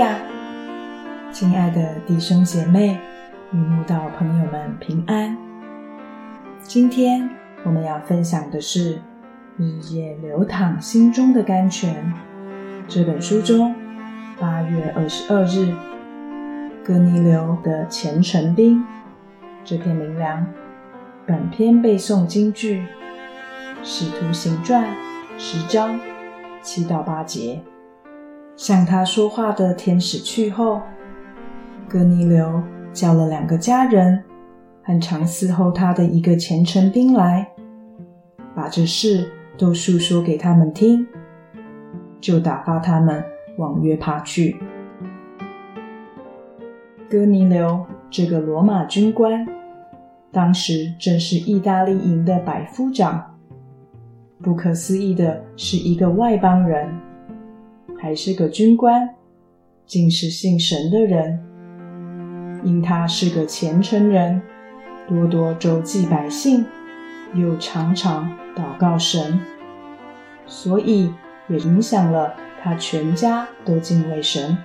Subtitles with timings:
[0.00, 0.18] 哈利路亚！
[1.30, 2.98] 亲爱的弟兄姐妹
[3.52, 5.36] 与慕道朋友们平安。
[6.62, 7.28] 今天
[7.64, 8.94] 我们要分享的是
[9.58, 12.14] 《日夜流淌心中的甘泉》
[12.88, 13.74] 这本书中
[14.38, 15.74] 八月二十二日
[16.82, 18.82] 哥尼流的虔诚兵
[19.64, 20.46] 这篇灵粮。
[21.26, 22.80] 本篇背诵京剧
[23.84, 24.82] 《使徒行传》
[25.38, 26.00] 十章
[26.62, 27.60] 七到八节。
[28.60, 30.82] 向他说话的天使去后，
[31.88, 34.22] 哥尼流叫了两个家人
[34.82, 37.50] 很常伺候他的一个虔诚兵来，
[38.54, 41.06] 把这事都述说给他们听，
[42.20, 43.24] 就打发他们
[43.56, 44.60] 往约帕去。
[47.08, 49.48] 哥尼流这个罗马军官，
[50.30, 53.38] 当时正是意大利营的百夫长。
[54.42, 56.86] 不可思议的是，一个外邦人。
[58.00, 59.10] 还是个军官，
[59.86, 61.38] 竟是信神的人。
[62.62, 64.40] 因他是个虔诚人，
[65.08, 66.64] 多多周济百姓，
[67.34, 69.40] 又常常祷告神，
[70.46, 71.12] 所以
[71.48, 74.56] 也影响了他全家都敬畏神。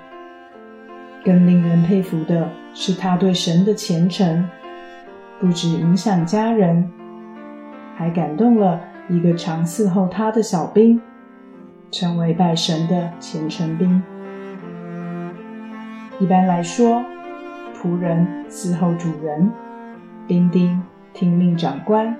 [1.23, 4.47] 更令人佩服的是，他对神的虔诚，
[5.39, 6.91] 不止影响家人，
[7.95, 11.01] 还感动了一个常伺候他的小兵。
[11.91, 14.01] 成为拜神的虔诚兵。
[16.19, 17.03] 一般来说，
[17.75, 19.51] 仆人伺候主人，
[20.27, 20.81] 兵丁
[21.13, 22.15] 听命长官，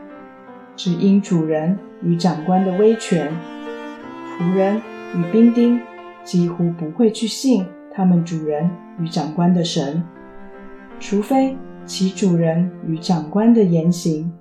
[0.75, 3.31] 只因主人与长官的威权，
[4.37, 4.81] 仆人
[5.15, 5.79] 与兵丁
[6.23, 8.69] 几乎不会去信他们主人
[8.99, 10.03] 与长官的神，
[10.99, 14.33] 除非其主人与长官的言行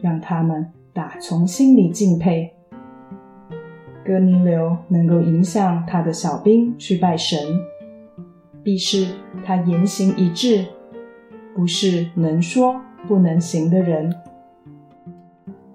[0.00, 2.53] 让他们打从心里敬佩。
[4.04, 7.38] 哥尼流能够影响他的小兵去拜神，
[8.62, 9.06] 必是
[9.42, 10.66] 他言行一致，
[11.54, 12.78] 不是能说
[13.08, 14.14] 不能行的人，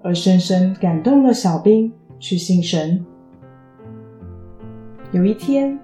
[0.02, 3.04] 而深深感动了小兵去信神。
[5.10, 5.76] 有一天，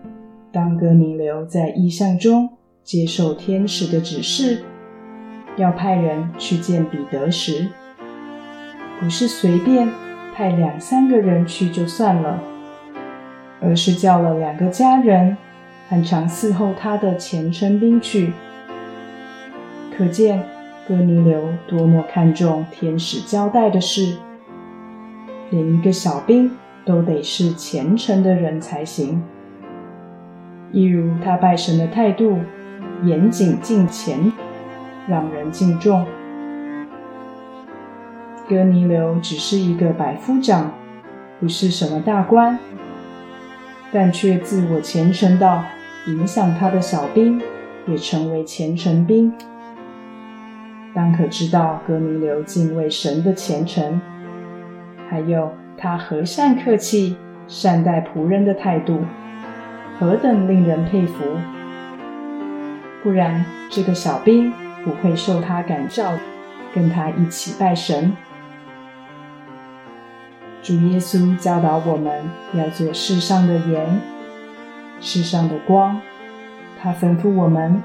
[0.52, 2.48] 当哥尼流在异象中
[2.84, 4.62] 接受天使的指示，
[5.56, 7.66] 要派人去见彼得时，
[9.00, 10.05] 不是随便。
[10.36, 12.38] 派两三个人去就算了，
[13.58, 15.34] 而是叫了两个家人，
[15.88, 18.34] 很常伺候他的虔诚兵去。
[19.96, 20.42] 可见
[20.86, 24.18] 哥尼流多么看重天使交代的事，
[25.48, 26.50] 连一个小兵
[26.84, 29.22] 都得是虔诚的人才行。
[30.70, 32.36] 一如他拜神的态度，
[33.04, 34.30] 严谨敬虔，
[35.08, 36.04] 让人敬重。
[38.48, 40.72] 哥尼流只是一个百夫长，
[41.40, 42.56] 不是什么大官，
[43.92, 45.64] 但却自我虔诚到
[46.06, 47.42] 影响他的小兵
[47.88, 49.32] 也成为虔诚兵。
[50.94, 54.00] 当可知道哥尼流敬畏神的虔诚，
[55.10, 57.16] 还有他和善客气、
[57.48, 59.00] 善待仆人的态度，
[59.98, 61.24] 何等令人佩服！
[63.02, 64.52] 不然，这个小兵
[64.84, 66.12] 不会受他感召，
[66.72, 68.12] 跟他一起拜神。
[70.66, 72.12] 主耶稣教导我们
[72.52, 74.00] 要做世上的盐，
[75.00, 75.96] 世上的光。
[76.82, 77.80] 他吩咐我们：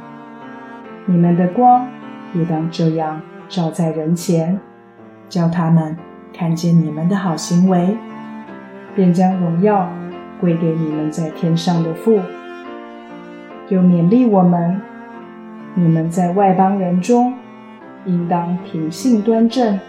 [1.05, 1.87] 你们的光
[2.33, 4.59] 也当这样照在人前，
[5.29, 5.95] 叫他们
[6.33, 7.95] 看见你们的好行为，
[8.95, 9.87] 便将荣耀
[10.39, 12.19] 归给你们在天上的父。
[13.69, 14.81] 又勉励我们：
[15.75, 17.35] 你们在外邦人中，
[18.05, 19.79] 应当品性端正。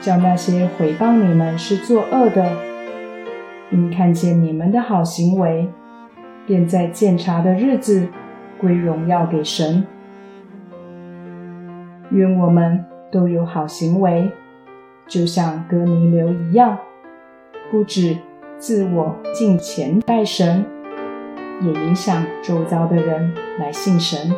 [0.00, 2.50] 叫那些诽谤你们是作恶的，
[3.70, 5.68] 因看见你们的好行为，
[6.46, 8.08] 便在检查的日子
[8.58, 9.86] 归荣耀给神。
[12.10, 14.30] 愿我们都有好行为，
[15.06, 16.78] 就像哥尼流一样，
[17.70, 18.16] 不止
[18.58, 20.64] 自我敬虔拜神，
[21.60, 24.32] 也影响周遭的人来信神。